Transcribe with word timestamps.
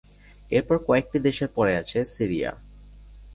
এরপর 0.51 0.77
কয়েকটি 0.87 1.17
দেশের 1.19 1.49
পরে 1.55 1.73
আছে 1.77 1.99
সিরিয়া। 2.05 2.51